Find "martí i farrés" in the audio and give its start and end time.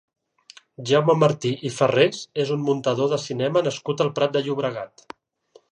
1.23-2.23